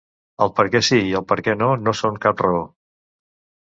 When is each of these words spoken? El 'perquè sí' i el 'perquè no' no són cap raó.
El 0.45 0.51
'perquè 0.59 0.81
sí' 0.87 1.03
i 1.11 1.13
el 1.21 1.25
'perquè 1.33 1.57
no' 1.61 1.71
no 1.85 1.97
són 2.03 2.21
cap 2.29 2.47
raó. 2.49 2.69